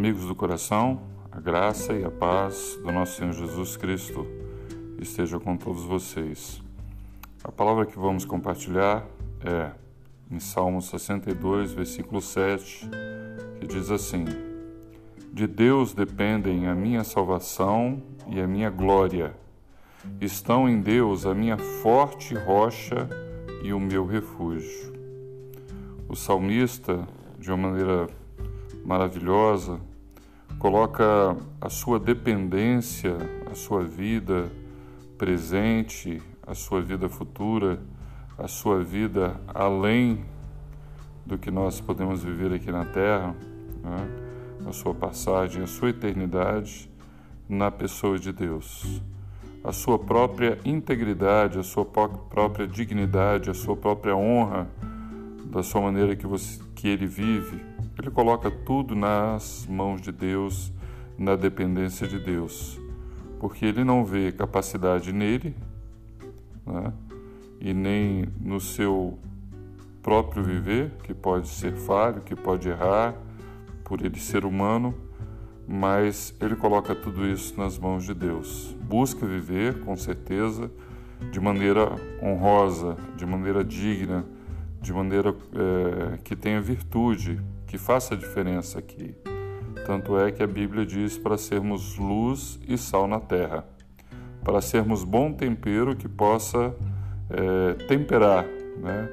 Amigos 0.00 0.24
do 0.24 0.34
coração, 0.34 1.02
a 1.30 1.38
graça 1.38 1.92
e 1.92 2.02
a 2.02 2.10
paz 2.10 2.80
do 2.82 2.90
nosso 2.90 3.18
Senhor 3.18 3.34
Jesus 3.34 3.76
Cristo 3.76 4.26
esteja 4.98 5.38
com 5.38 5.58
todos 5.58 5.84
vocês. 5.84 6.62
A 7.44 7.52
palavra 7.52 7.84
que 7.84 7.98
vamos 7.98 8.24
compartilhar 8.24 9.06
é 9.44 9.72
em 10.30 10.40
Salmo 10.40 10.80
62, 10.80 11.74
versículo 11.74 12.22
7, 12.22 12.88
que 13.60 13.66
diz 13.66 13.90
assim: 13.90 14.24
De 15.34 15.46
Deus 15.46 15.92
dependem 15.92 16.66
a 16.66 16.74
minha 16.74 17.04
salvação 17.04 18.02
e 18.26 18.40
a 18.40 18.46
minha 18.46 18.70
glória. 18.70 19.36
Estão 20.18 20.66
em 20.66 20.80
Deus 20.80 21.26
a 21.26 21.34
minha 21.34 21.58
forte 21.58 22.34
rocha 22.34 23.06
e 23.62 23.70
o 23.70 23.78
meu 23.78 24.06
refúgio. 24.06 24.94
O 26.08 26.16
salmista, 26.16 27.06
de 27.38 27.52
uma 27.52 27.68
maneira 27.68 28.06
maravilhosa, 28.82 29.78
coloca 30.60 31.38
a 31.58 31.70
sua 31.70 31.98
dependência, 31.98 33.16
a 33.50 33.54
sua 33.54 33.82
vida 33.82 34.52
presente, 35.16 36.22
a 36.46 36.54
sua 36.54 36.82
vida 36.82 37.08
futura, 37.08 37.80
a 38.36 38.46
sua 38.46 38.84
vida 38.84 39.40
além 39.48 40.22
do 41.24 41.38
que 41.38 41.50
nós 41.50 41.80
podemos 41.80 42.22
viver 42.22 42.52
aqui 42.52 42.70
na 42.70 42.84
Terra, 42.84 43.34
né? 43.82 44.66
a 44.68 44.72
sua 44.72 44.94
passagem, 44.94 45.62
a 45.62 45.66
sua 45.66 45.88
eternidade 45.88 46.90
na 47.48 47.70
pessoa 47.70 48.18
de 48.18 48.30
Deus. 48.30 49.02
A 49.64 49.72
sua 49.72 49.98
própria 49.98 50.58
integridade, 50.62 51.58
a 51.58 51.62
sua 51.62 51.86
própria 51.86 52.66
dignidade, 52.66 53.48
a 53.48 53.54
sua 53.54 53.76
própria 53.76 54.14
honra, 54.14 54.68
da 55.50 55.62
sua 55.62 55.80
maneira 55.80 56.14
que, 56.14 56.26
você, 56.26 56.60
que 56.74 56.88
ele 56.88 57.06
vive, 57.06 57.60
ele 57.98 58.10
coloca 58.10 58.50
tudo 58.50 58.94
nas 58.94 59.66
mãos 59.68 60.00
de 60.00 60.12
Deus, 60.12 60.72
na 61.18 61.36
dependência 61.36 62.06
de 62.06 62.18
Deus, 62.18 62.80
porque 63.38 63.66
ele 63.66 63.84
não 63.84 64.04
vê 64.04 64.32
capacidade 64.32 65.12
nele 65.12 65.54
né? 66.64 66.92
e 67.60 67.74
nem 67.74 68.26
no 68.40 68.60
seu 68.60 69.18
próprio 70.02 70.42
viver, 70.42 70.92
que 71.02 71.12
pode 71.12 71.48
ser 71.48 71.74
falho, 71.74 72.22
que 72.22 72.34
pode 72.34 72.68
errar, 72.68 73.14
por 73.84 74.02
ele 74.04 74.20
ser 74.20 74.44
humano, 74.44 74.94
mas 75.66 76.34
ele 76.40 76.56
coloca 76.56 76.94
tudo 76.94 77.26
isso 77.26 77.58
nas 77.58 77.76
mãos 77.76 78.04
de 78.04 78.14
Deus. 78.14 78.74
Busca 78.82 79.26
viver, 79.26 79.80
com 79.80 79.96
certeza, 79.96 80.70
de 81.30 81.40
maneira 81.40 81.96
honrosa, 82.22 82.96
de 83.16 83.26
maneira 83.26 83.62
digna, 83.62 84.24
de 84.80 84.92
maneira 84.92 85.30
é, 85.30 86.18
que 86.18 86.34
tenha 86.34 86.60
virtude, 86.60 87.40
que 87.66 87.76
faça 87.76 88.14
a 88.14 88.16
diferença 88.16 88.78
aqui. 88.78 89.14
Tanto 89.86 90.18
é 90.18 90.30
que 90.30 90.42
a 90.42 90.46
Bíblia 90.46 90.86
diz 90.86 91.18
para 91.18 91.36
sermos 91.36 91.96
luz 91.96 92.58
e 92.66 92.78
sal 92.78 93.06
na 93.06 93.20
terra, 93.20 93.64
para 94.42 94.60
sermos 94.60 95.04
bom 95.04 95.32
tempero 95.32 95.94
que 95.94 96.08
possa 96.08 96.74
é, 97.28 97.74
temperar, 97.86 98.44
né? 98.78 99.08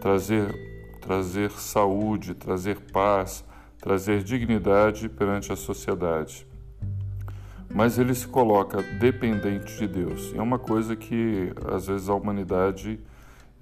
trazer, 0.00 0.54
trazer 1.00 1.50
saúde, 1.52 2.34
trazer 2.34 2.80
paz, 2.92 3.44
trazer 3.78 4.22
dignidade 4.22 5.08
perante 5.08 5.52
a 5.52 5.56
sociedade. 5.56 6.46
Mas 7.72 7.98
ele 7.98 8.14
se 8.14 8.26
coloca 8.26 8.82
dependente 8.98 9.76
de 9.78 9.86
Deus. 9.86 10.34
É 10.34 10.42
uma 10.42 10.58
coisa 10.58 10.96
que 10.96 11.52
às 11.72 11.86
vezes 11.86 12.08
a 12.08 12.14
humanidade 12.14 12.98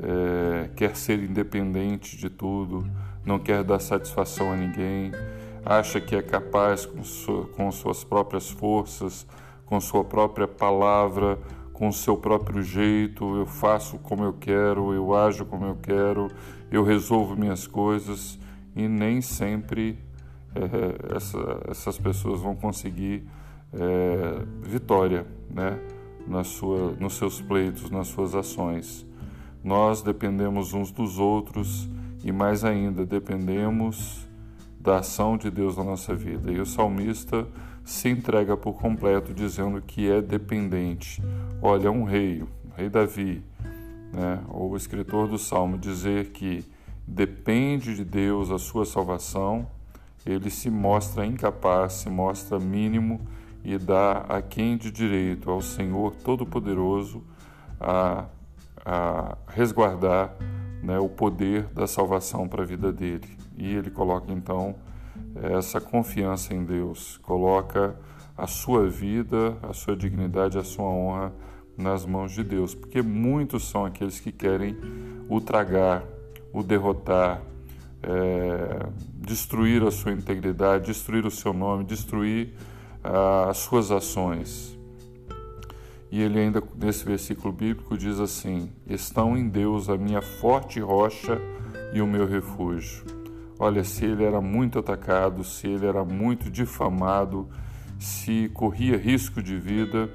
é, 0.00 0.70
quer 0.76 0.96
ser 0.96 1.22
independente 1.22 2.16
de 2.16 2.30
tudo, 2.30 2.88
não 3.24 3.38
quer 3.38 3.64
dar 3.64 3.78
satisfação 3.78 4.52
a 4.52 4.56
ninguém, 4.56 5.12
acha 5.64 6.00
que 6.00 6.14
é 6.14 6.22
capaz 6.22 6.86
com, 6.86 7.02
com 7.56 7.70
suas 7.70 8.04
próprias 8.04 8.50
forças, 8.50 9.26
com 9.66 9.80
sua 9.80 10.04
própria 10.04 10.48
palavra, 10.48 11.38
com 11.72 11.92
seu 11.92 12.16
próprio 12.16 12.62
jeito, 12.62 13.36
eu 13.36 13.46
faço 13.46 13.98
como 13.98 14.24
eu 14.24 14.32
quero, 14.32 14.92
eu 14.92 15.14
ajo 15.14 15.44
como 15.44 15.64
eu 15.64 15.76
quero, 15.76 16.28
eu 16.70 16.82
resolvo 16.82 17.36
minhas 17.36 17.66
coisas 17.66 18.38
e 18.74 18.88
nem 18.88 19.20
sempre 19.20 19.98
é, 20.54 21.16
essa, 21.16 21.38
essas 21.68 21.98
pessoas 21.98 22.40
vão 22.40 22.54
conseguir 22.56 23.24
é, 23.72 24.44
vitória 24.62 25.26
né, 25.50 25.78
na 26.26 26.42
sua, 26.42 26.92
nos 26.98 27.14
seus 27.16 27.40
pleitos, 27.40 27.90
nas 27.90 28.08
suas 28.08 28.34
ações. 28.34 29.06
Nós 29.68 30.00
dependemos 30.00 30.72
uns 30.72 30.90
dos 30.90 31.18
outros 31.18 31.86
e, 32.24 32.32
mais 32.32 32.64
ainda, 32.64 33.04
dependemos 33.04 34.26
da 34.80 35.00
ação 35.00 35.36
de 35.36 35.50
Deus 35.50 35.76
na 35.76 35.84
nossa 35.84 36.14
vida. 36.14 36.50
E 36.50 36.58
o 36.58 36.64
salmista 36.64 37.46
se 37.84 38.08
entrega 38.08 38.56
por 38.56 38.80
completo, 38.80 39.34
dizendo 39.34 39.82
que 39.82 40.10
é 40.10 40.22
dependente. 40.22 41.22
Olha, 41.60 41.90
um 41.90 42.04
rei, 42.04 42.40
o 42.40 42.48
rei 42.78 42.88
Davi, 42.88 43.44
né, 44.10 44.42
ou 44.48 44.70
o 44.70 44.76
escritor 44.78 45.28
do 45.28 45.36
salmo, 45.36 45.76
dizer 45.76 46.30
que 46.30 46.64
depende 47.06 47.94
de 47.94 48.06
Deus 48.06 48.50
a 48.50 48.58
sua 48.58 48.86
salvação, 48.86 49.68
ele 50.24 50.48
se 50.48 50.70
mostra 50.70 51.26
incapaz, 51.26 51.92
se 51.92 52.08
mostra 52.08 52.58
mínimo 52.58 53.20
e 53.62 53.76
dá 53.76 54.24
a 54.30 54.40
quem 54.40 54.78
de 54.78 54.90
direito, 54.90 55.50
ao 55.50 55.60
Senhor 55.60 56.14
Todo-Poderoso, 56.24 57.22
a 57.78 58.24
a 58.90 59.36
resguardar 59.48 60.34
né, 60.82 60.98
o 60.98 61.10
poder 61.10 61.64
da 61.74 61.86
salvação 61.86 62.48
para 62.48 62.62
a 62.62 62.66
vida 62.66 62.90
dele. 62.90 63.28
E 63.54 63.74
ele 63.74 63.90
coloca 63.90 64.32
então 64.32 64.76
essa 65.34 65.78
confiança 65.78 66.54
em 66.54 66.64
Deus, 66.64 67.18
coloca 67.18 67.94
a 68.34 68.46
sua 68.46 68.88
vida, 68.88 69.58
a 69.62 69.74
sua 69.74 69.94
dignidade, 69.94 70.56
a 70.56 70.64
sua 70.64 70.86
honra 70.86 71.34
nas 71.76 72.06
mãos 72.06 72.32
de 72.32 72.42
Deus, 72.42 72.74
porque 72.74 73.02
muitos 73.02 73.68
são 73.68 73.84
aqueles 73.84 74.18
que 74.20 74.32
querem 74.32 74.74
o 75.28 75.38
tragar, 75.38 76.02
o 76.50 76.62
derrotar, 76.62 77.42
é, 78.02 78.86
destruir 79.14 79.82
a 79.82 79.90
sua 79.90 80.12
integridade, 80.12 80.86
destruir 80.86 81.26
o 81.26 81.30
seu 81.30 81.52
nome, 81.52 81.84
destruir 81.84 82.54
ah, 83.04 83.50
as 83.50 83.58
suas 83.58 83.90
ações. 83.90 84.77
E 86.10 86.22
ele 86.22 86.38
ainda, 86.38 86.62
nesse 86.76 87.04
versículo 87.04 87.52
bíblico, 87.52 87.96
diz 87.96 88.18
assim: 88.18 88.70
Estão 88.86 89.36
em 89.36 89.48
Deus 89.48 89.88
a 89.88 89.96
minha 89.96 90.22
forte 90.22 90.80
rocha 90.80 91.38
e 91.92 92.00
o 92.00 92.06
meu 92.06 92.26
refúgio. 92.26 93.04
Olha, 93.58 93.82
se 93.82 94.04
ele 94.04 94.24
era 94.24 94.40
muito 94.40 94.78
atacado, 94.78 95.42
se 95.42 95.66
ele 95.66 95.86
era 95.86 96.04
muito 96.04 96.50
difamado, 96.50 97.48
se 97.98 98.48
corria 98.54 98.96
risco 98.96 99.42
de 99.42 99.56
vida, 99.56 100.08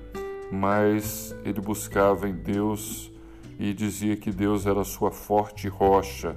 mas 0.51 1.35
ele 1.43 1.59
buscava 1.59 2.27
em 2.29 2.33
Deus 2.33 3.11
e 3.59 3.73
dizia 3.73 4.15
que 4.15 4.31
Deus 4.31 4.65
era 4.65 4.83
sua 4.83 5.11
forte 5.11 5.67
rocha, 5.67 6.35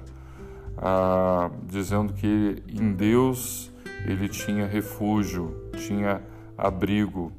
ah, 0.77 1.49
dizendo 1.63 2.13
que 2.13 2.61
em 2.67 2.91
Deus 2.91 3.71
ele 4.05 4.27
tinha 4.27 4.67
refúgio, 4.67 5.69
tinha 5.77 6.21
abrigo. 6.57 7.31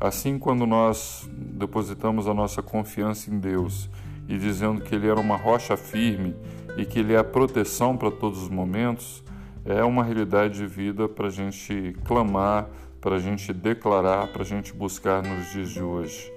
Assim, 0.00 0.38
quando 0.38 0.64
nós 0.64 1.28
depositamos 1.58 2.26
a 2.26 2.32
nossa 2.32 2.62
confiança 2.62 3.30
em 3.30 3.38
Deus 3.38 3.90
e 4.28 4.38
dizendo 4.38 4.80
que 4.80 4.94
Ele 4.94 5.08
era 5.08 5.20
uma 5.20 5.36
rocha 5.36 5.76
firme 5.76 6.34
e 6.76 6.84
que 6.84 7.00
Ele 7.00 7.14
é 7.14 7.18
a 7.18 7.24
proteção 7.24 7.96
para 7.96 8.10
todos 8.10 8.42
os 8.42 8.48
momentos, 8.48 9.22
é 9.64 9.82
uma 9.84 10.04
realidade 10.04 10.58
de 10.58 10.66
vida 10.66 11.08
para 11.08 11.26
a 11.26 11.30
gente 11.30 11.94
clamar, 12.04 12.68
para 13.00 13.16
a 13.16 13.18
gente 13.18 13.52
declarar, 13.52 14.28
para 14.28 14.42
a 14.42 14.46
gente 14.46 14.72
buscar 14.72 15.22
nos 15.22 15.52
dias 15.52 15.70
de 15.70 15.82
hoje. 15.82 16.32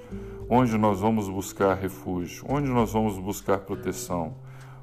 Onde 0.50 0.78
nós 0.78 1.00
vamos 1.00 1.30
buscar 1.30 1.76
refúgio? 1.76 2.46
Onde 2.50 2.68
nós 2.68 2.92
vamos 2.92 3.18
buscar 3.18 3.60
proteção? 3.60 4.36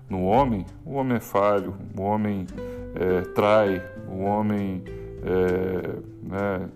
No 0.08 0.24
homem? 0.24 0.64
O 0.84 0.94
homem 0.94 1.18
é 1.18 1.20
falho, 1.20 1.76
o 1.94 2.02
homem 2.02 2.46
é, 2.94 3.20
trai, 3.32 3.82
o 4.08 4.22
homem 4.22 4.82
é, 5.22 5.98
né, 6.22 6.68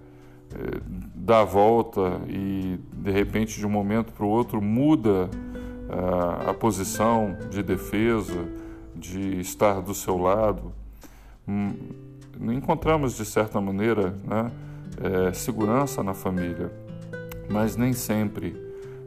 dá 1.14 1.40
a 1.40 1.44
volta 1.44 2.20
e 2.28 2.78
de 2.92 3.10
repente 3.10 3.58
de 3.58 3.66
um 3.66 3.70
momento 3.70 4.12
para 4.12 4.26
o 4.26 4.28
outro 4.28 4.60
muda 4.60 5.30
uh, 5.88 6.50
a 6.50 6.54
posição 6.54 7.36
de 7.50 7.62
defesa, 7.62 8.46
de 8.94 9.40
estar 9.40 9.80
do 9.80 9.94
seu 9.94 10.18
lado. 10.18 10.72
Hum, 11.46 11.70
encontramos 12.52 13.16
de 13.16 13.24
certa 13.24 13.60
maneira 13.60 14.14
né, 14.24 14.50
é, 15.00 15.32
segurança 15.32 16.02
na 16.02 16.14
família, 16.14 16.72
mas 17.48 17.76
nem 17.76 17.92
sempre 17.92 18.56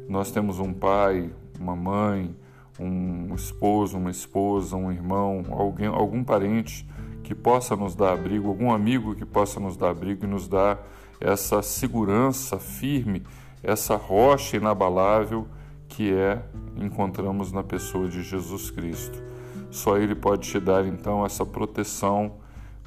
nós 0.08 0.32
temos 0.32 0.60
um 0.60 0.74
pai, 0.74 1.30
uma 1.60 1.76
mãe, 1.76 2.36
um 2.80 3.34
esposo, 3.34 3.98
uma 3.98 4.12
esposa, 4.12 4.76
um 4.76 4.92
irmão, 4.92 5.44
alguém, 5.50 5.88
algum 5.88 6.24
parente 6.24 6.88
que 7.24 7.34
possa 7.34 7.76
nos 7.76 7.96
dar 7.96 8.14
abrigo, 8.14 8.50
algum 8.50 8.72
amigo 8.72 9.16
que 9.16 9.26
possa 9.26 9.60
nos 9.60 9.76
dar 9.76 9.90
abrigo 9.90 10.26
e 10.26 10.28
nos 10.28 10.48
dar 10.48 10.86
essa 11.26 11.64
segurança 11.64 12.60
firme, 12.60 13.24
essa 13.64 13.96
rocha 13.96 14.58
inabalável 14.58 15.48
que 15.88 16.14
é 16.14 16.40
encontramos 16.78 17.52
na 17.52 17.64
pessoa 17.64 18.08
de 18.08 18.22
Jesus 18.22 18.70
Cristo. 18.70 19.24
Só 19.72 19.98
ele 19.98 20.14
pode 20.14 20.48
te 20.48 20.60
dar 20.60 20.86
então 20.86 21.26
essa 21.26 21.44
proteção 21.44 22.34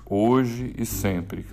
hoje 0.07 0.73
e 0.79 0.87
sempre. 0.87 1.45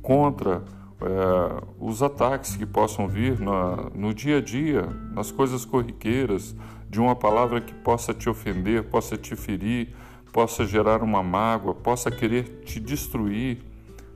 contra 0.00 0.62
é, 1.00 1.64
os 1.78 2.02
ataques 2.02 2.56
que 2.56 2.64
possam 2.64 3.06
vir 3.08 3.38
na, 3.38 3.90
no 3.94 4.14
dia 4.14 4.38
a 4.38 4.40
dia, 4.40 4.88
nas 5.12 5.30
coisas 5.30 5.64
corriqueiras, 5.64 6.54
de 6.88 7.00
uma 7.00 7.14
palavra 7.14 7.60
que 7.60 7.74
possa 7.74 8.14
te 8.14 8.28
ofender, 8.28 8.84
possa 8.84 9.16
te 9.16 9.36
ferir, 9.36 9.94
possa 10.32 10.64
gerar 10.64 11.02
uma 11.02 11.22
mágoa, 11.22 11.74
possa 11.74 12.10
querer 12.10 12.62
te 12.64 12.80
destruir, 12.80 13.58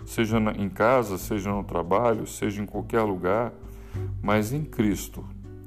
seja 0.07 0.39
em 0.57 0.69
casa, 0.69 1.19
seja 1.19 1.51
no 1.51 1.65
trabalho, 1.65 2.27
seja 2.27 2.63
em 2.63 2.67
qualquer 2.67 3.03
lugar, 3.03 3.53
mas 4.23 4.53
em 4.53 4.65
Cristo. 4.65 5.25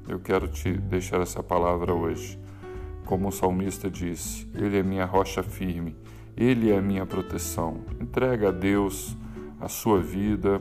Eu 0.08 0.20
quero 0.20 0.48
te 0.48 0.72
deixar 0.72 1.20
essa 1.20 1.42
palavra 1.42 1.92
hoje. 1.92 2.38
Como 3.04 3.28
o 3.28 3.32
salmista 3.32 3.90
disse, 3.90 4.48
Ele 4.54 4.78
é 4.78 4.82
minha 4.82 5.04
rocha 5.04 5.42
firme, 5.42 5.96
Ele 6.36 6.70
é 6.70 6.80
minha 6.80 7.06
proteção. 7.06 7.80
Entrega 8.00 8.48
a 8.48 8.52
Deus 8.52 9.16
a 9.60 9.68
sua 9.68 10.00
vida, 10.00 10.60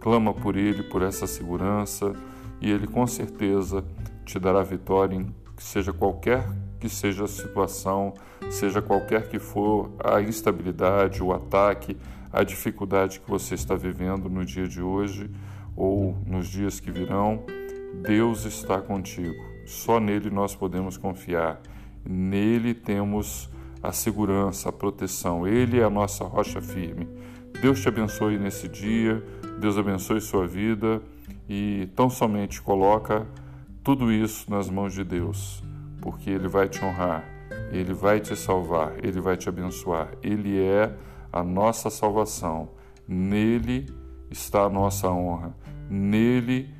clama 0.00 0.32
por 0.32 0.56
Ele, 0.56 0.82
por 0.82 1.02
essa 1.02 1.26
segurança, 1.26 2.12
e 2.60 2.70
Ele 2.70 2.86
com 2.86 3.06
certeza 3.06 3.84
te 4.24 4.38
dará 4.38 4.62
vitória 4.62 5.14
em 5.14 5.34
seja 5.58 5.92
qualquer 5.92 6.46
que 6.78 6.88
seja 6.88 7.24
a 7.24 7.28
situação, 7.28 8.14
seja 8.50 8.82
qualquer 8.82 9.28
que 9.28 9.38
for 9.38 9.90
a 10.04 10.20
instabilidade, 10.20 11.22
o 11.22 11.32
ataque, 11.32 11.96
a 12.36 12.44
dificuldade 12.44 13.18
que 13.18 13.30
você 13.30 13.54
está 13.54 13.74
vivendo 13.74 14.28
no 14.28 14.44
dia 14.44 14.68
de 14.68 14.82
hoje 14.82 15.30
ou 15.74 16.14
nos 16.26 16.46
dias 16.46 16.78
que 16.78 16.90
virão, 16.90 17.42
Deus 18.02 18.44
está 18.44 18.78
contigo. 18.78 19.42
Só 19.64 19.98
nele 19.98 20.28
nós 20.28 20.54
podemos 20.54 20.98
confiar. 20.98 21.58
Nele 22.04 22.74
temos 22.74 23.48
a 23.82 23.90
segurança, 23.90 24.68
a 24.68 24.72
proteção. 24.72 25.48
Ele 25.48 25.80
é 25.80 25.84
a 25.84 25.88
nossa 25.88 26.24
rocha 26.24 26.60
firme. 26.60 27.08
Deus 27.62 27.80
te 27.80 27.88
abençoe 27.88 28.36
nesse 28.38 28.68
dia, 28.68 29.24
Deus 29.58 29.78
abençoe 29.78 30.20
sua 30.20 30.46
vida 30.46 31.00
e 31.48 31.88
tão 31.96 32.10
somente 32.10 32.60
coloca 32.60 33.26
tudo 33.82 34.12
isso 34.12 34.50
nas 34.50 34.68
mãos 34.68 34.92
de 34.92 35.02
Deus, 35.02 35.62
porque 36.02 36.28
Ele 36.28 36.48
vai 36.48 36.68
te 36.68 36.84
honrar, 36.84 37.24
Ele 37.72 37.94
vai 37.94 38.20
te 38.20 38.36
salvar, 38.36 38.92
Ele 39.02 39.22
vai 39.22 39.38
te 39.38 39.48
abençoar. 39.48 40.10
Ele 40.22 40.60
é 40.60 40.94
a 41.32 41.42
nossa 41.42 41.90
salvação. 41.90 42.70
Nele 43.06 43.86
está 44.30 44.64
a 44.64 44.70
nossa 44.70 45.10
honra. 45.10 45.56
Nele 45.88 46.74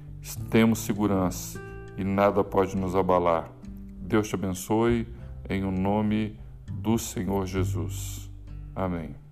temos 0.50 0.80
segurança 0.80 1.60
e 1.96 2.04
nada 2.04 2.42
pode 2.42 2.76
nos 2.76 2.94
abalar. 2.94 3.50
Deus 4.00 4.28
te 4.28 4.34
abençoe 4.34 5.06
em 5.48 5.64
o 5.64 5.70
nome 5.70 6.38
do 6.70 6.98
Senhor 6.98 7.46
Jesus. 7.46 8.30
Amém. 8.74 9.25